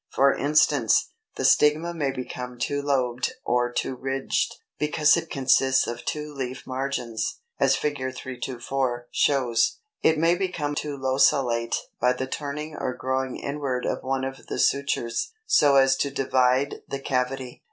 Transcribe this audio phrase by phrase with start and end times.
[0.09, 6.03] For instance, the stigma may become two lobed or two ridged, because it consists of
[6.05, 7.97] two leaf margins, as Fig.
[7.97, 14.23] 324 shows; it may become 2 locellate by the turning or growing inward of one
[14.23, 17.59] of the sutures, so as to divide the cavity.